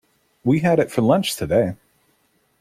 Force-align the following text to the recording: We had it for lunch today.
We 0.43 0.61
had 0.61 0.79
it 0.79 0.89
for 0.89 1.03
lunch 1.03 1.35
today. 1.35 1.75